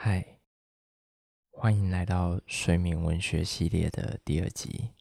[0.00, 0.38] 嗨，
[1.50, 4.94] 欢迎来到睡眠文学系列的第二集。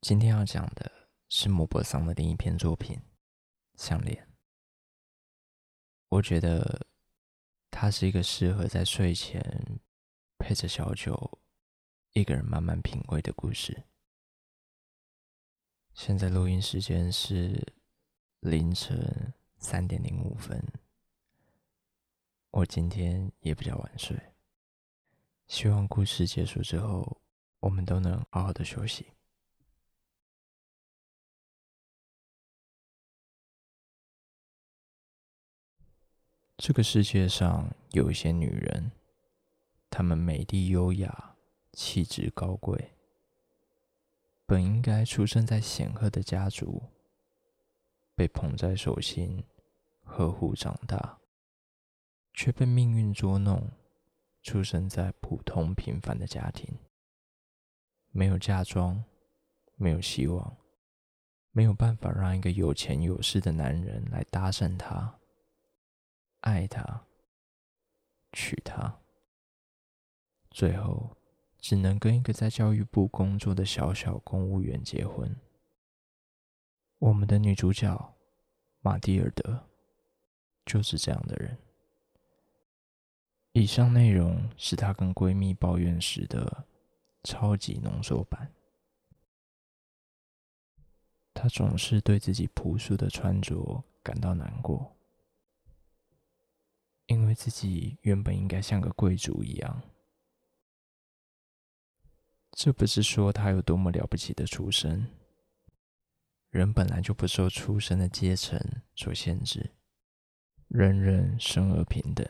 [0.00, 0.90] 今天要讲的
[1.28, 2.96] 是莫泊桑的另一篇作品
[3.76, 4.26] 《项链》。
[6.08, 6.84] 我觉得
[7.70, 9.80] 它是一个适合在睡前
[10.36, 11.38] 配着小酒，
[12.10, 13.84] 一个人慢慢品味的故事。
[15.92, 17.72] 现在录音时间是
[18.40, 20.60] 凌晨三点零五分。
[22.56, 24.16] 我今天也比较晚睡，
[25.48, 27.20] 希望故事结束之后，
[27.58, 29.08] 我们都能好好的休息。
[36.56, 38.92] 这个世界上有一些女人，
[39.90, 41.34] 她们美丽优雅，
[41.72, 42.92] 气质高贵，
[44.46, 46.84] 本应该出生在显赫的家族，
[48.14, 49.42] 被捧在手心，
[50.04, 51.18] 呵护长大。
[52.34, 53.70] 却被命运捉弄，
[54.42, 56.76] 出生在普通平凡的家庭，
[58.10, 59.04] 没有嫁妆，
[59.76, 60.56] 没有希望，
[61.52, 65.20] 没有办法让一个有钱有势的男人来搭讪她、
[66.40, 67.06] 爱她、
[68.32, 68.98] 娶她，
[70.50, 71.16] 最后
[71.58, 75.34] 只能跟一个在教育部工作的小小公务员结婚。
[76.98, 78.14] 我们的女主角
[78.80, 79.68] 玛蒂尔德
[80.66, 81.56] 就是这样的人。
[83.56, 86.66] 以上内容是她跟闺蜜抱怨时的
[87.22, 88.52] 超级浓缩版。
[91.32, 94.96] 她总是对自己朴素的穿着感到难过，
[97.06, 99.82] 因为自己原本应该像个贵族一样。
[102.50, 105.08] 这不是说她有多么了不起的出身，
[106.50, 108.60] 人本来就不受出身的阶层
[108.96, 109.70] 所限制，
[110.66, 112.26] 人人生而平等。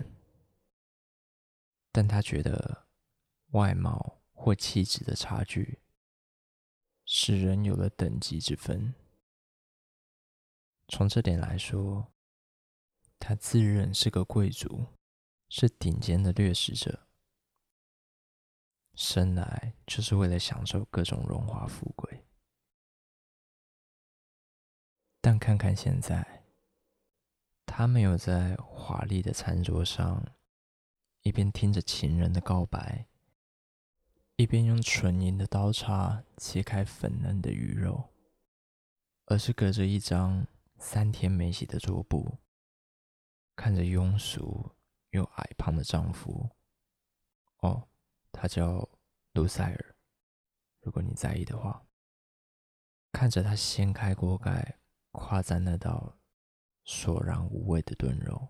[1.95, 2.89] 但他觉得
[3.53, 5.79] 外貌或气质的差距，
[7.05, 8.97] 使人有了等级之分。
[10.89, 12.13] 从这点来说，
[13.21, 14.87] 他自认是个贵族，
[15.49, 17.07] 是顶尖的掠食者，
[18.95, 22.25] 生来就是为了享受各种荣华富贵。
[25.21, 26.43] 但看看现在，
[27.65, 30.27] 他没有在华丽的餐桌上。
[31.25, 33.07] 一边听着情人的告白，
[34.37, 38.11] 一边用纯银的刀叉切开粉嫩的鱼肉，
[39.25, 40.47] 而是隔着一张
[40.77, 42.37] 三天没洗的桌布，
[43.57, 44.73] 看着庸俗
[45.13, 46.51] 又矮胖的丈夫。
[47.61, 47.89] 哦，
[48.31, 48.87] 他叫
[49.33, 49.97] 卢塞尔，
[50.83, 51.87] 如果你在意的话，
[53.13, 54.79] 看着他掀开锅盖，
[55.13, 56.19] 夸赞那道
[56.85, 58.49] 索然无味的炖肉。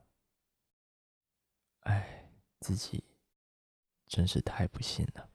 [1.83, 2.23] 哎。
[2.65, 3.05] 自己
[4.07, 5.29] 真是太不幸了，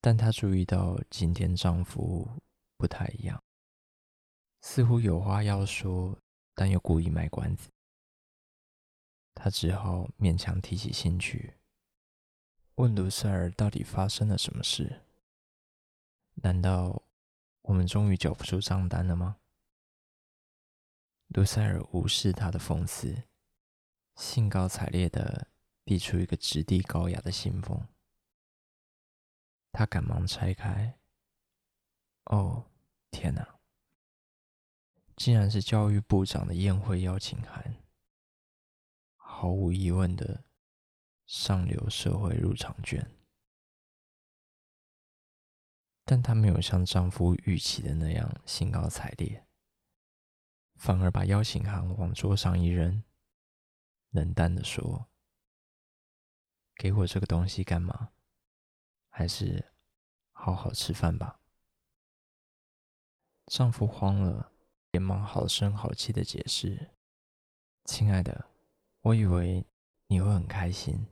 [0.00, 2.26] 但她注意到今天丈夫
[2.78, 3.44] 不太一样，
[4.62, 6.18] 似乎有话要说，
[6.54, 7.68] 但又故意卖关子。
[9.34, 11.58] 她只好勉强提起兴趣，
[12.76, 15.02] 问卢塞尔到底发生了什么事？
[16.36, 17.02] 难道
[17.60, 19.36] 我们终于缴不出账单了吗？
[21.26, 23.24] 卢塞尔无视她的讽刺。
[24.18, 25.46] 兴高采烈的
[25.84, 27.86] 递出一个质地高雅的信封，
[29.70, 30.98] 他赶忙拆开。
[32.24, 32.66] 哦，
[33.12, 33.60] 天哪！
[35.16, 37.76] 竟然是教育部长的宴会邀请函，
[39.14, 40.42] 毫无疑问的
[41.24, 43.08] 上流社会入场券。
[46.04, 49.46] 但她没有像丈夫预期的那样兴高采烈，
[50.74, 53.04] 反而把邀请函往桌上一扔。
[54.10, 55.08] 冷淡地说
[56.76, 58.10] ：“给我这个东西干嘛？
[59.08, 59.72] 还是
[60.32, 61.40] 好好吃饭吧。”
[63.46, 64.52] 丈夫慌了，
[64.90, 66.90] 连忙好声好气的解释
[67.84, 68.50] ：“亲爱的，
[69.00, 69.66] 我以为
[70.06, 71.06] 你会很开心。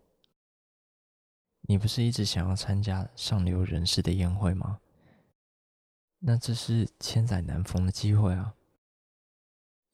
[1.63, 4.81] 你不是一直想要参加上流人士的宴会吗？
[6.19, 8.56] 那这是千载难逢的机会啊！”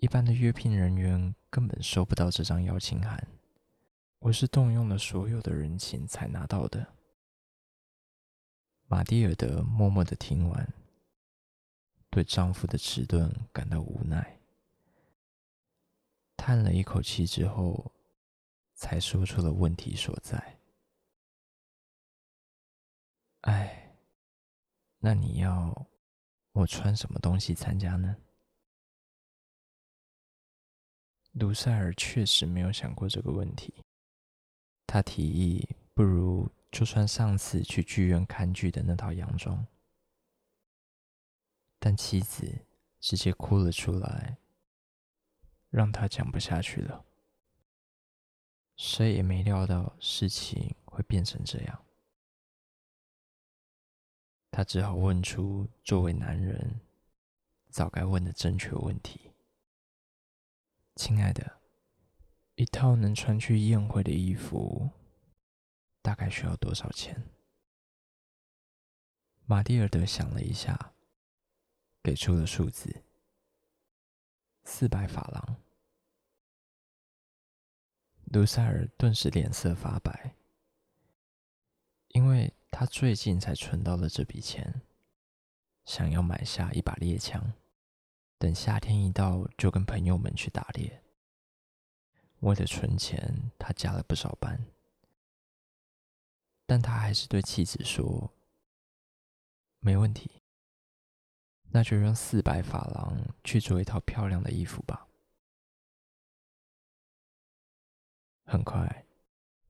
[0.03, 3.25] 一般的约聘人员根本收不到这张邀请函，
[4.19, 6.85] 我是动用了所有的人情才拿到的。
[8.89, 10.75] 玛蒂尔德默默的听完，
[12.11, 14.41] 对丈夫的迟钝感到无奈，
[16.37, 17.93] 叹了一口气之后，
[18.75, 20.59] 才说出了问题所在。
[23.43, 23.95] 哎，
[24.99, 25.87] 那你要
[26.51, 28.17] 我穿什么东西参加呢？
[31.33, 33.75] 卢塞尔确实没有想过这个问题。
[34.87, 39.67] 他提议，不如就穿上次去剧院看剧的那套洋装。
[41.79, 42.67] 但妻子
[43.01, 44.37] 直接哭了出来，
[45.71, 47.05] 让他讲不下去了。
[48.77, 51.85] 谁也没料到事情会变成这样。
[54.51, 56.81] 他只好问出作为男人
[57.71, 59.31] 早该问的正确问题
[60.95, 61.61] ：“亲爱的，
[62.55, 64.91] 一套能穿去宴会的衣服
[66.01, 67.23] 大概需要多少钱？”
[69.47, 70.95] 玛蒂尔德想了一下，
[72.03, 73.03] 给出了数字：
[74.65, 75.57] 四百法郎。
[78.27, 80.35] 卢塞尔顿时脸色发白，
[82.09, 82.53] 因为。
[82.75, 84.81] 他最近才存到了这笔钱，
[85.85, 87.53] 想要买下一把猎枪，
[88.43, 91.01] 等夏天一到就跟朋友们去打猎。
[92.41, 94.67] 为了存钱，他加了不少班，
[96.67, 98.33] 但他还是对妻子说
[99.79, 100.43] ：“没问题，
[101.71, 105.07] 那就用四百法郎去做一套漂亮的衣服吧。”
[108.43, 109.07] 很快，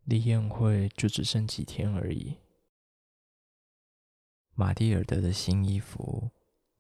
[0.05, 2.39] 离宴会就只剩几天而已。
[4.55, 6.31] 玛蒂尔德的新衣服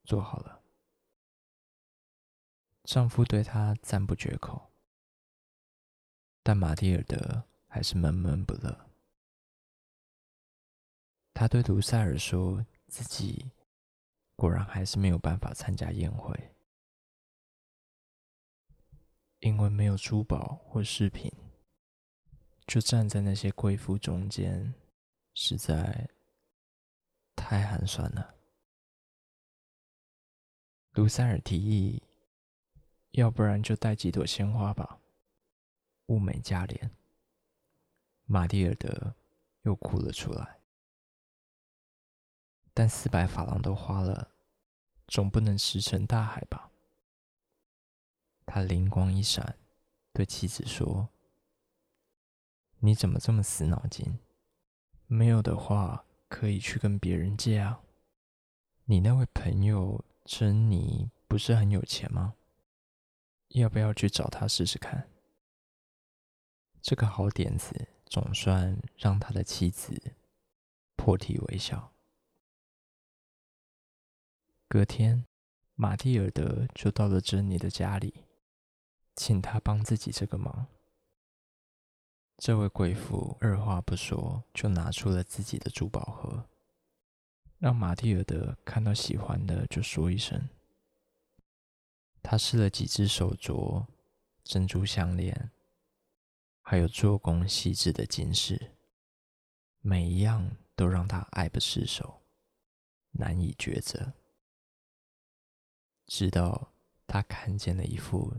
[0.04, 0.61] 做好了，
[2.84, 4.70] 丈夫对她赞不绝口，
[6.42, 8.90] 但玛蒂尔德还是闷闷不乐。
[11.32, 13.50] 她对卢塞尔说自己
[14.36, 16.54] 果然还是没有办法参加宴会，
[19.40, 21.32] 因为没有珠宝或饰品，
[22.66, 24.74] 就站在那些贵妇中间，
[25.34, 26.08] 实在。
[27.34, 28.34] 太寒酸了。
[30.92, 32.00] 卢塞尔提议，
[33.12, 34.98] 要不然就带几朵鲜花吧，
[36.06, 36.90] 物美价廉。
[38.26, 39.14] 玛蒂尔德
[39.62, 40.60] 又哭了出来。
[42.74, 44.32] 但四百法郎都花了，
[45.06, 46.70] 总不能石沉大海吧？
[48.44, 49.56] 他灵光一闪，
[50.12, 51.08] 对妻子说
[52.80, 54.18] ：“你怎么这么死脑筋？
[55.06, 57.82] 没有的话。”可以去跟别人借啊。
[58.86, 62.32] 你那位朋友珍妮不是很有钱吗？
[63.52, 65.08] 要不要去找他试试看？
[66.80, 70.14] 这个好点子总算让他的妻子
[70.96, 71.92] 破涕为笑。
[74.68, 75.26] 隔天，
[75.74, 78.24] 玛蒂尔德就到了珍妮的家里，
[79.14, 80.66] 请她帮自己这个忙。
[82.38, 86.48] 这位贵妇二话不说，就拿出了自己的珠宝盒，
[87.58, 90.48] 让玛蒂尔德看到喜欢的就说一声。
[92.22, 93.86] 他试了几只手镯、
[94.44, 95.50] 珍珠项链，
[96.60, 98.76] 还有做工细致的金饰，
[99.80, 102.22] 每一样都让他爱不释手，
[103.10, 104.14] 难以抉择。
[106.06, 106.72] 直到
[107.06, 108.34] 他看见了一副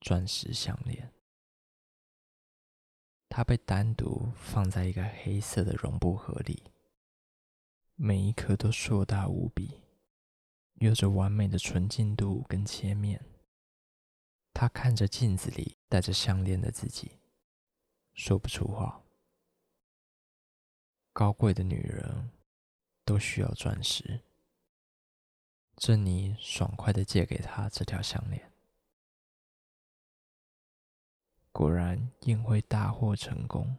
[0.00, 1.12] 钻石项链。
[3.28, 6.62] 它被单独放在一个黑色的绒布盒里，
[7.94, 9.82] 每一颗都硕大无比，
[10.80, 13.24] 有着完美的纯净度跟切面。
[14.52, 17.12] 他看着镜子里戴着项链的自己，
[18.14, 19.02] 说不出话。
[21.12, 22.30] 高贵的女人
[23.04, 24.20] 都需要钻石。
[25.76, 28.52] 珍妮爽快的借给他这条项链。
[31.52, 33.76] 果然，宴会大获成功。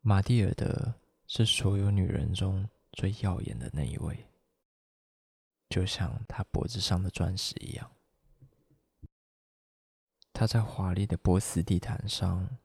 [0.00, 0.94] 玛蒂尔德
[1.26, 4.24] 是所有女人中最耀眼的那一位，
[5.68, 7.90] 就像她脖子上的钻石一样。
[10.32, 12.58] 她在华丽的波斯地毯上，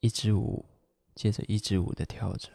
[0.00, 0.66] 一支舞
[1.14, 2.50] 接着一支舞的跳着。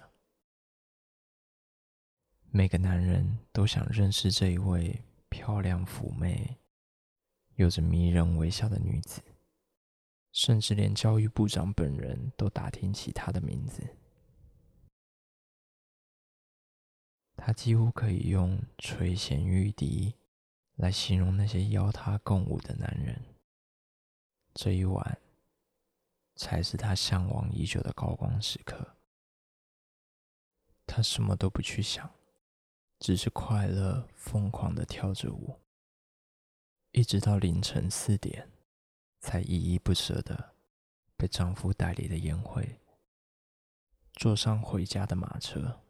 [2.50, 6.57] 每个男人都想认识这一位漂亮妩媚、
[7.55, 9.22] 有着迷人微笑的女子。
[10.34, 13.97] 甚至连教育部长本人都打听起她的名字。
[17.48, 20.13] 他几乎可以用垂涎欲滴
[20.75, 23.24] 来形容那些邀他共舞的男人。
[24.54, 25.18] 这一晚
[26.36, 28.98] 才是他向往已久的高光时刻。
[30.86, 32.13] 他什么都不去想，
[33.00, 35.58] 只是快乐疯狂地跳着舞，
[36.92, 38.51] 一直到凌晨四点。
[39.22, 40.54] 才依依不舍地
[41.16, 42.82] 被丈夫带离了宴会，
[44.12, 45.87] 坐上回家的马车。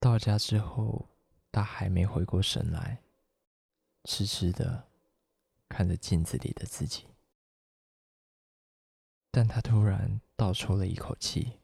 [0.00, 1.10] 到家之后，
[1.52, 3.02] 她还没回过神来，
[4.04, 4.88] 痴痴的
[5.68, 7.06] 看着镜子里的自己，
[9.30, 11.60] 但他突然倒抽了一口气，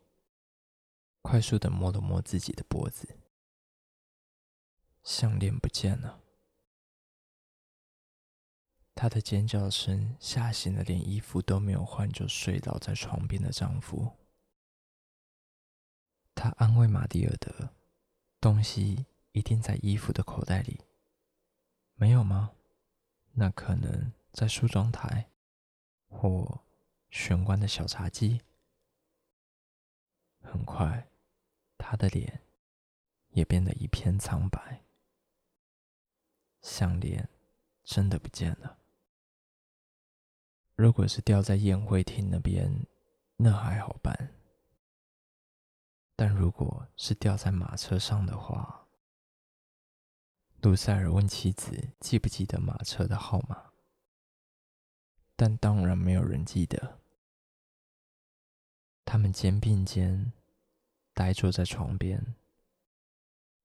[1.22, 3.18] 快速的摸了摸自己的脖子，
[5.02, 6.20] 项链不见了。
[8.94, 14.16] 她的尖叫声吓醒了连衣服都没有换就睡倒在床边的丈夫。
[16.34, 17.70] 他安慰玛蒂尔德
[18.46, 20.80] ：“东西一定在衣服的口袋里，
[21.96, 22.52] 没有吗？
[23.32, 25.28] 那可能在梳妆台
[26.06, 26.60] 或
[27.10, 28.40] 玄关的小茶几。”
[30.40, 31.08] 很快，
[31.76, 32.42] 他的脸
[33.30, 34.84] 也变得一片苍白。
[36.62, 37.28] 项链
[37.82, 38.78] 真的不见了。
[40.76, 42.86] 如果是掉在宴会厅那边，
[43.38, 44.35] 那还好办。
[46.16, 48.88] 但如果是掉在马车上的话，
[50.62, 53.72] 卢塞尔问妻子记不记得马车的号码，
[55.36, 56.98] 但当然没有人记得。
[59.04, 60.32] 他们肩并肩，
[61.12, 62.34] 呆坐在床边，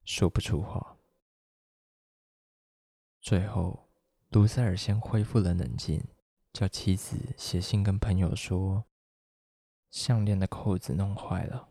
[0.03, 0.98] 说不出话。
[3.22, 3.89] 最后，
[4.29, 6.05] 卢塞尔先恢复了冷静。
[6.53, 8.84] 叫妻子写信跟朋友说，
[9.89, 11.70] 项链的扣子弄坏了，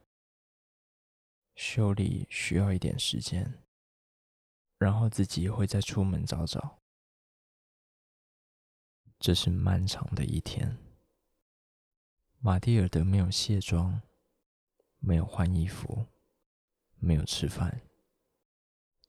[1.60, 3.52] 修理需要一点时间，
[4.78, 6.78] 然后自己会再出门找找。
[9.18, 10.78] 这是漫长的一天。
[12.38, 14.00] 玛蒂尔德没有卸妆，
[15.00, 16.06] 没有换衣服，
[16.98, 17.82] 没有吃饭，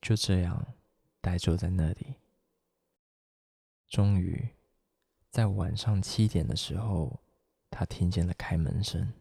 [0.01, 0.75] 就这样
[1.22, 2.15] 呆坐在那里。
[3.88, 4.50] 终于。
[5.29, 7.22] 在晚上七点的时候，
[7.70, 9.13] 他听见了开门声。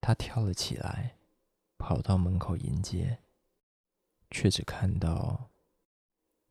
[0.00, 1.18] 他跳了起来，
[1.82, 3.18] 跑到门口迎接，
[4.30, 5.50] 却只看到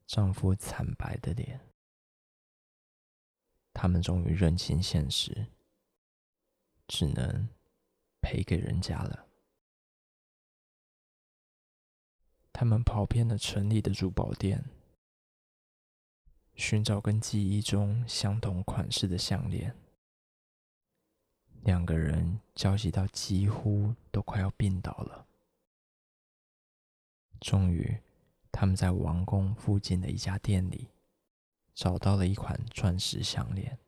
[0.05, 1.61] 丈夫惨白的脸。
[3.71, 5.47] 他们终于认清现实，
[6.85, 7.47] 只能
[8.21, 9.25] 赔给人家了。
[12.51, 14.65] 他们跑遍了城里的珠宝店。
[16.55, 19.73] 寻找跟记忆中相同款式的项链，
[21.63, 25.27] 两个人焦急到几乎都快要病倒了。
[27.39, 27.99] 终于，
[28.51, 30.89] 他们在王宫附近的一家店里
[31.73, 33.79] 找到了一款钻石项链，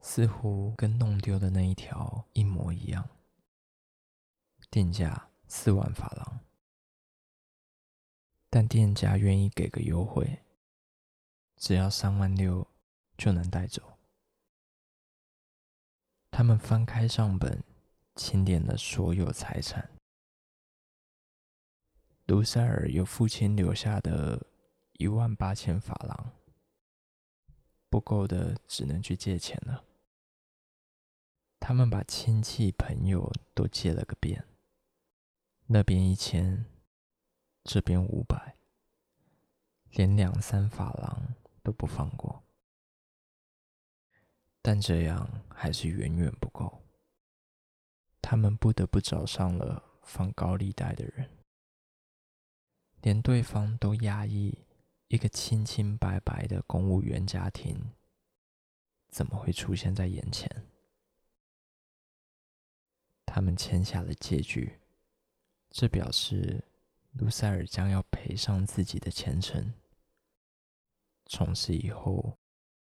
[0.00, 3.08] 似乎跟弄丢的那一条一模一样，
[4.70, 6.40] 定价四万法郎，
[8.50, 10.40] 但店家愿意给个优惠。
[11.56, 12.66] 只要三万六
[13.16, 13.95] 就能带走。
[16.36, 17.64] 他们翻开账本，
[18.14, 19.88] 清点了所有财产。
[22.26, 24.46] 卢塞尔有父亲留下的
[24.98, 26.32] 一万八千法郎，
[27.88, 29.82] 不够的只能去借钱了。
[31.58, 34.44] 他们把亲戚朋友都借了个遍，
[35.68, 36.66] 那边一千，
[37.64, 38.56] 这边五百，
[39.92, 41.34] 连两三法郎。
[41.62, 42.44] 都不放过，
[44.68, 46.82] 但这样还是远远不够。
[48.20, 51.30] 他们不得不找上了放高利贷的人，
[53.00, 54.66] 连对方都压抑，
[55.06, 57.92] 一个清清白白的公务员家庭
[59.08, 60.50] 怎么会出现在眼前？
[63.24, 64.80] 他们签下了借据，
[65.70, 66.64] 这表示
[67.12, 69.72] 卢塞尔将要赔上自己的前程。
[71.26, 72.36] 从此以后，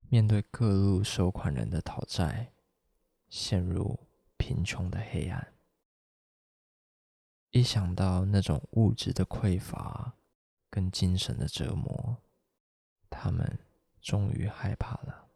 [0.08, 2.52] 面对各路收款人的讨债，
[3.28, 3.98] 陷入
[4.36, 5.52] 贫穷的黑暗。
[7.50, 10.14] 一想到那种物质的匮乏
[10.70, 12.18] 跟精神的折磨，
[13.10, 13.58] 他们
[14.00, 15.28] 终于害怕了，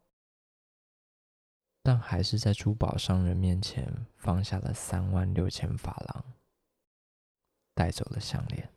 [1.83, 6.25] 但还是在珠宝商人面前放下了三万六千法郎，
[7.75, 8.73] 带走了项链。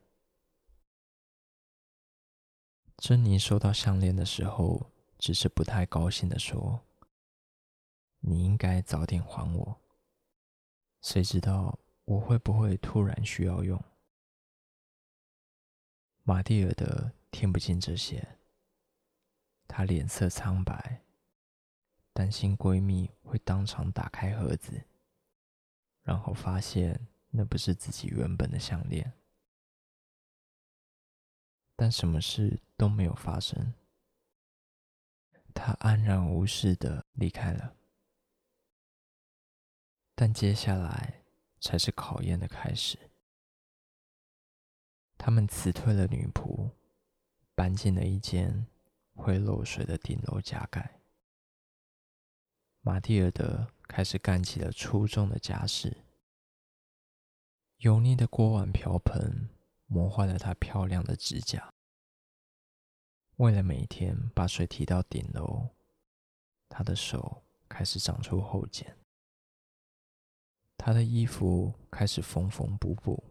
[2.98, 4.93] 珍妮收到项链的时候，
[5.24, 6.84] 只是不太高兴的说
[8.20, 9.82] ：“你应该早点还我。
[11.02, 13.82] 谁知道我会不会突然需要用？”
[16.24, 18.38] 玛蒂尔德听不进这些，
[19.66, 21.06] 她脸色苍白，
[22.12, 24.84] 担心闺蜜会当场打开盒子，
[26.02, 29.14] 然后发现那不是自己原本的项链。
[31.78, 33.74] 但什么事都没有发生，
[35.54, 37.76] 他安然无事的离开了。
[40.16, 41.24] 但接下来
[41.62, 42.98] 才是考验的开始。
[45.18, 46.72] 他们辞退了女仆，
[47.56, 48.68] 搬进了一间
[49.14, 51.00] 会漏水的顶楼加盖。
[52.82, 56.04] 玛蒂尔德开始干起了粗重的家事，
[57.78, 59.50] 油腻的锅碗瓢盆
[59.86, 61.73] 磨坏了她漂亮的指甲。
[63.44, 65.68] 为了每天把水提到顶楼，
[66.70, 68.98] 他的手开始长出后茧，
[70.78, 73.22] 他的衣服开始缝缝补补，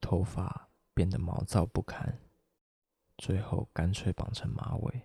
[0.00, 2.18] 头发变得毛躁不堪。
[3.18, 5.02] 最后干脆绑成马尾。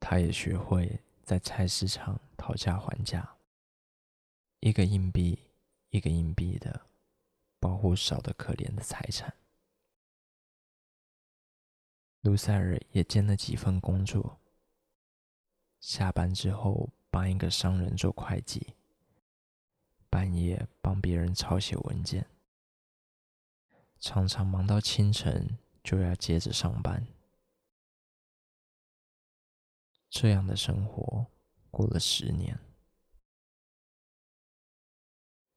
[0.00, 3.36] 他也学会在菜市场讨价还价，
[4.60, 5.38] 一个硬币
[5.90, 6.86] 一个硬币的
[7.60, 9.34] 保护少得可怜的财产。
[12.24, 14.40] 卢塞尔也兼了几份工作，
[15.78, 18.74] 下班之后帮一个商人做会计，
[20.08, 22.26] 半夜帮别人抄写文件，
[24.00, 25.58] 常常忙到清晨。
[25.82, 27.06] 就要接着上班，
[30.08, 31.26] 这样的生活
[31.70, 32.58] 过了十年，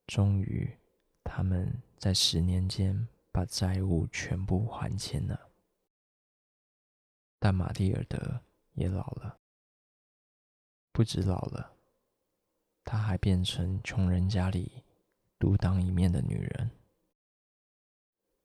[0.05, 0.77] 终于，
[1.23, 5.46] 他们在十年间把债务全部还清了。
[7.39, 8.41] 但玛蒂尔德
[8.73, 9.39] 也老了，
[10.91, 11.75] 不止老了，
[12.83, 14.83] 她还变成穷人家里
[15.39, 16.71] 独当一面的女人，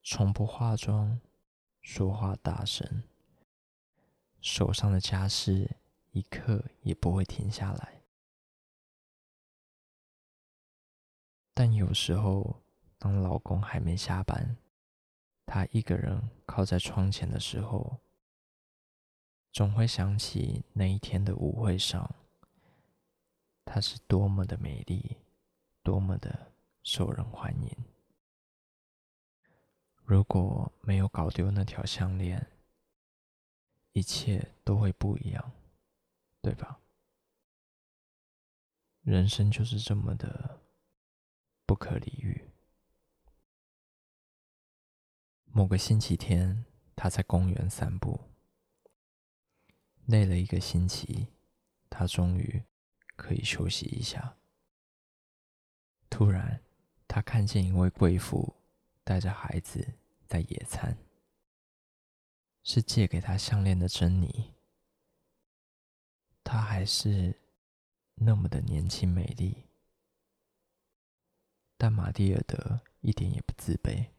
[0.03, 1.19] 从不化妆。
[1.85, 3.03] 说话大声，
[4.39, 5.75] 手上的家事
[6.11, 8.03] 一刻也不会停下来。
[11.53, 12.63] 但有时候，
[12.97, 14.55] 当老公还没下班，
[15.45, 17.99] 她一个人靠在窗前的时候，
[19.53, 22.15] 总会想起那一天的舞会上，
[23.63, 25.17] 她是多么的美丽，
[25.83, 27.69] 多么的受人欢迎。
[30.03, 32.47] 如果没有搞丢那条项链，
[33.91, 35.51] 一切都会不一样，
[36.41, 36.79] 对吧？
[39.03, 40.61] 人生就是这么的
[41.67, 42.49] 不可理喻。
[45.45, 48.19] 某个星期天，他在公园散步，
[50.05, 51.27] 累了一个星期，
[51.89, 52.63] 他终于
[53.15, 54.37] 可以休息一下。
[56.09, 56.61] 突然，
[57.07, 58.55] 他看见一位贵妇。
[59.05, 59.95] 带着孩子
[60.29, 60.97] 在野餐，
[62.63, 64.53] 是借给他项链的珍妮。
[66.41, 67.41] 她还是
[68.15, 69.65] 那么的年轻美丽，
[71.77, 74.11] 但玛蒂尔德一点也不自卑。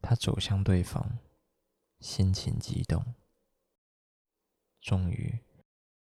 [0.00, 1.18] 他走向对方，
[2.00, 3.14] 心情激动，
[4.80, 5.38] 终于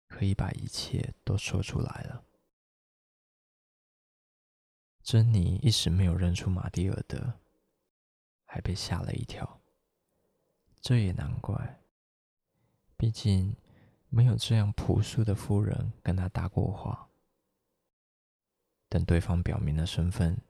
[0.07, 2.23] 可以把一切都说出来了。
[5.03, 7.39] 珍妮一时没有认出玛蒂尔德。
[8.51, 9.61] 还被吓了一跳，
[10.81, 11.83] 这也难怪，
[12.97, 13.55] 毕竟
[14.07, 17.11] 没有这样朴素的夫人跟他搭过话。
[18.89, 20.41] 等对方表明了身份，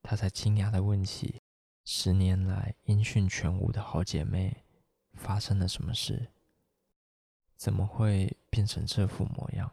[0.00, 1.42] 他才惊讶地问起
[1.84, 4.62] 十年来音讯全无的好姐妹
[5.14, 6.30] 发生了什么事，
[7.62, 9.70] 怎么会变成这副模样？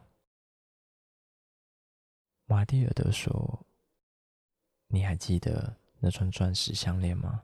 [2.44, 3.66] 玛蒂尔德说
[4.86, 7.42] ：“你还记得？”那串钻石项链吗？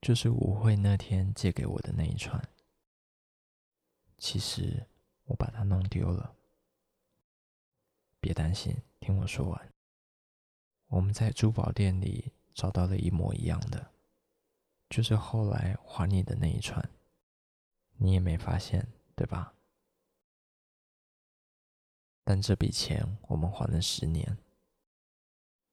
[0.00, 2.42] 就是舞会那天借给我的那一串。
[4.18, 4.84] 其实
[5.26, 6.34] 我把它弄丢了。
[8.18, 9.72] 别担心，听我说完。
[10.88, 13.92] 我们在珠宝店里找到了一模一样的，
[14.90, 16.90] 就是后来还你的那一串。
[17.98, 19.54] 你也没发现，对吧？
[22.24, 24.38] 但这笔钱我们还了十年，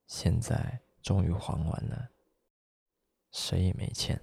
[0.07, 0.81] 现在。
[1.01, 2.09] 终于还完了，
[3.31, 4.21] 谁也没欠。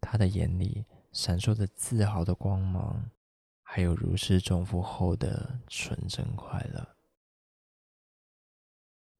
[0.00, 3.08] 他的眼里闪烁着自豪的光芒，
[3.62, 6.96] 还有如释重负后的纯真快乐。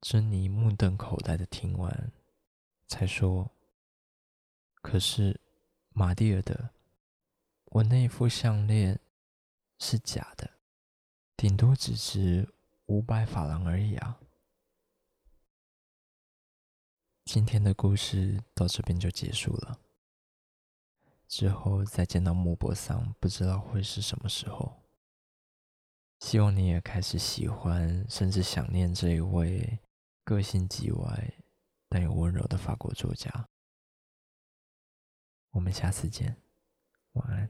[0.01, 2.11] 珍妮目瞪口呆的听完，
[2.87, 3.49] 才说
[4.83, 5.39] ：“可是，
[5.91, 6.71] 玛蒂尔德，
[7.67, 8.99] 我那副项链
[9.79, 10.49] 是假的，
[11.35, 12.53] 顶多只值
[12.87, 14.19] 五百法郎而已啊。”
[17.25, 19.79] 今天的故事到这边就结束了。
[21.27, 24.81] 之后再见到莫泊桑，不知道会是什么时候。
[26.19, 29.77] 希望你也开始喜欢，甚至想念这一位
[30.23, 31.33] 个性极歪
[31.89, 33.49] 但又温柔的法国作家。
[35.49, 36.41] 我们下次见，
[37.17, 37.49] 晚安。